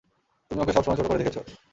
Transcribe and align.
তুমি 0.51 0.59
ওকে 0.61 0.73
সবসময় 0.73 0.97
ছোট 0.99 1.07
করে 1.07 1.19
দেখেছ। 1.21 1.37